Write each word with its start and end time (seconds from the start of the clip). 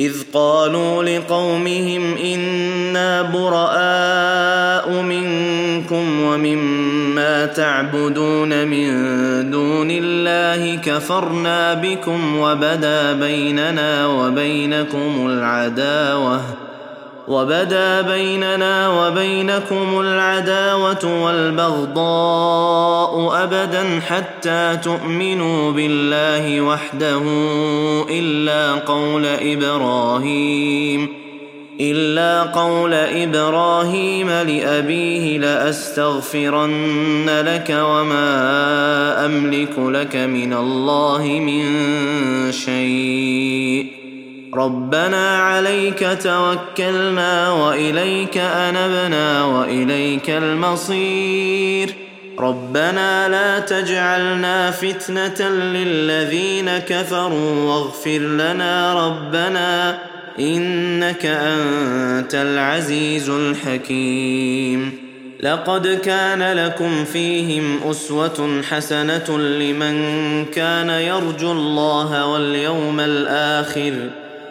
إذ 0.00 0.12
قالوا 0.32 1.02
لقومهم 1.02 2.16
إنا 2.16 3.22
براء 3.22 5.02
منكم 5.02 6.20
ومما 6.22 7.46
تعبدون 7.46 8.66
من 8.68 8.90
دون 9.50 9.88
الله 9.90 10.76
كفرنا 10.76 11.74
بكم 11.74 12.38
وبدا 12.38 13.12
بيننا 13.12 14.06
وبينكم 14.06 15.26
العداوة 15.26 16.65
وبدا 17.28 18.00
بيننا 18.00 18.88
وبينكم 18.88 20.00
العداوة 20.00 21.24
والبغضاء 21.24 23.06
أبدا 23.44 24.00
حتى 24.08 24.78
تؤمنوا 24.82 25.72
بالله 25.72 26.60
وحده 26.60 27.22
إلا 28.10 28.72
قول 28.72 29.26
إبراهيم 29.26 31.08
إلا 31.80 32.42
قول 32.42 32.94
إبراهيم 32.94 34.30
لأبيه 34.30 35.38
لأستغفرن 35.38 37.26
لك 37.46 37.70
وما 37.70 39.26
أملك 39.26 39.78
لك 39.78 40.16
من 40.16 40.52
الله 40.52 41.22
من 41.24 41.62
شيء. 42.52 43.95
ربنا 44.56 45.38
عليك 45.38 46.18
توكلنا 46.22 47.50
وإليك 47.50 48.38
أنبنا 48.38 49.44
وإليك 49.44 50.30
المصير. 50.30 51.94
ربنا 52.38 53.28
لا 53.28 53.58
تجعلنا 53.58 54.70
فتنة 54.70 55.48
للذين 55.48 56.78
كفروا 56.78 57.60
واغفر 57.60 58.18
لنا 58.18 59.06
ربنا 59.06 59.98
إنك 60.40 61.26
أنت 61.26 62.34
العزيز 62.34 63.28
الحكيم. 63.30 64.92
لقد 65.40 65.86
كان 65.86 66.52
لكم 66.52 67.04
فيهم 67.04 67.80
أسوة 67.90 68.62
حسنة 68.70 69.38
لمن 69.38 69.96
كان 70.44 70.90
يرجو 70.90 71.52
الله 71.52 72.26
واليوم 72.26 73.00
الآخر. 73.00 73.92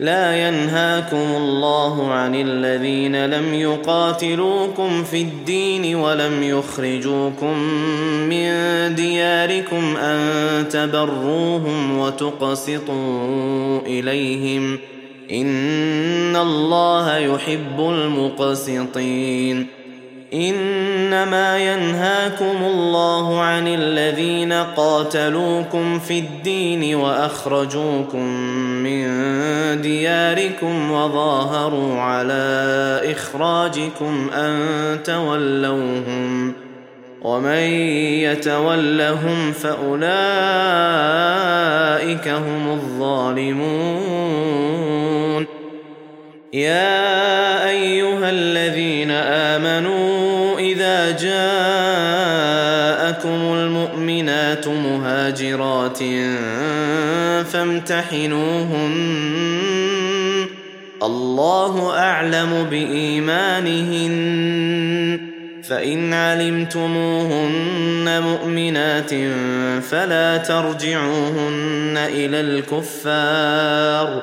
لا 0.00 0.48
ينهاكم 0.48 1.36
الله 1.36 2.12
عن 2.12 2.34
الذين 2.34 3.26
لم 3.26 3.54
يقاتلوكم 3.54 5.04
في 5.04 5.22
الدين 5.22 5.94
ولم 5.94 6.42
يخرجوكم 6.42 7.58
من 8.28 8.54
دياركم 8.94 9.96
أن 9.96 10.18
تبروهم 10.68 11.98
وتقسطوا 11.98 13.80
إليهم 13.86 14.78
إن 15.32 16.36
الله 16.36 17.16
يحب 17.16 17.80
المقسطين 17.80 19.66
إنما 20.34 21.58
ينهاكم 21.58 22.56
الله 22.66 23.40
عن 23.40 23.68
الذين 23.68 24.52
قاتلوكم 24.52 25.98
في 25.98 26.18
الدين 26.18 26.94
وأخرجوكم 26.94 28.24
من 28.82 29.06
دياركم 29.82 30.90
وظاهروا 30.90 32.00
على 32.00 33.00
إخراجكم 33.04 34.30
أن 34.34 34.58
تولوهم 35.04 36.52
ومن 37.22 37.64
يتولهم 38.24 39.52
فأولئك 39.52 40.10
هم 42.28 42.70
الظالمون. 42.70 44.00
يا 46.52 47.68
أيها 47.68 48.30
الذين 48.30 49.10
آمنوا 49.10 50.58
إذا 50.58 51.10
جاءكم 51.10 51.40
المؤمنات 54.54 54.68
مهاجرات 54.68 55.98
فامتحنوهن 57.52 58.90
الله 61.02 61.98
اعلم 61.98 62.66
بايمانهن 62.70 64.10
فان 65.68 66.14
علمتموهن 66.14 67.42
مؤمنات 68.22 69.10
فلا 69.82 70.36
ترجعوهن 70.36 71.94
إلى 71.96 72.40
الكفار 72.40 74.22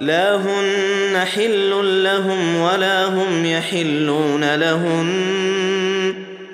لا 0.00 0.36
هن 0.36 1.18
حل 1.34 2.02
لهم 2.04 2.56
ولا 2.56 3.04
هم 3.04 3.46
يحلون 3.46 4.54
لهن 4.54 6.14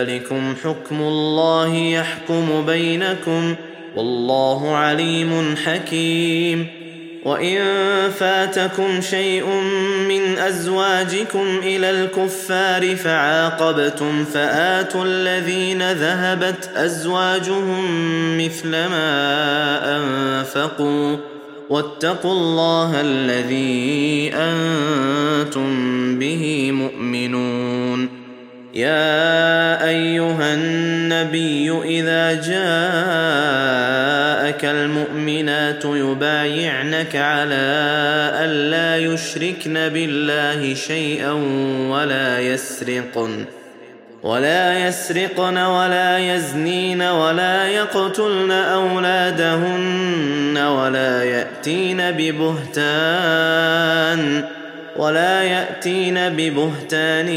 ذلكم 0.00 0.54
حكم 0.64 1.00
الله 1.00 1.74
يحكم 1.76 2.66
بينكم 2.66 3.54
والله 3.96 4.76
عليم 4.76 5.54
حكيم. 5.64 6.66
وإن 7.24 7.58
فاتكم 8.18 9.00
شيء 9.00 9.46
من 10.08 10.38
أزواجكم 10.38 11.60
إلى 11.62 11.90
الكفار 11.90 12.96
فعاقبتم 12.96 14.24
فآتوا 14.24 15.04
الذين 15.04 15.92
ذهبت 15.92 16.70
أزواجهم 16.76 17.84
مثل 18.38 18.70
ما 18.70 19.96
أنفقوا 19.96 21.16
واتقوا 21.70 22.32
الله 22.32 23.00
الذي 23.00 24.32
أنتم 24.34 25.70
به 26.18 26.72
مؤمنون. 26.72 28.08
يا 28.74 29.69
أيها 29.90 30.54
النبي 30.54 31.70
إذا 31.84 32.32
جاءك 32.32 32.54
المؤمنات 34.64 35.84
يبايعنك 35.84 37.16
على 37.16 37.70
الا 38.44 38.96
يشركن 38.96 39.88
بالله 39.88 40.74
شيئا 40.74 41.32
ولا 41.90 42.40
يسرقن 42.40 43.44
ولا 44.22 44.88
يسرقن 44.88 45.58
ولا 45.58 46.18
يزنين 46.18 47.02
ولا 47.02 47.66
يقتلن 47.66 48.50
أولادهن 48.50 50.58
ولا 50.58 51.24
يأتين 51.24 52.10
ببهتان. 52.10 53.80
ولا 54.96 55.42
يأتين 55.42 56.28
ببهتان 56.28 57.28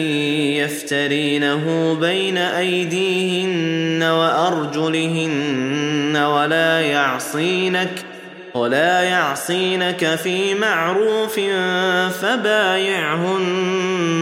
يفترينه 0.61 1.97
بين 2.01 2.37
أيديهن 2.37 4.03
وأرجلهن 4.03 5.63
ولا 6.17 6.81
يعصينك 6.81 8.05
ولا 8.55 9.01
يعصينك 9.01 10.15
في 10.15 10.55
معروف 10.55 11.39
فبايعهن 12.21 13.51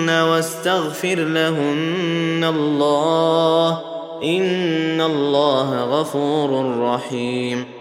واستغفر 0.10 1.16
لهن 1.16 2.44
الله 2.56 3.82
إن 4.24 5.02
الله 5.02 5.84
غفور 5.84 6.80
رحيم 6.80 7.81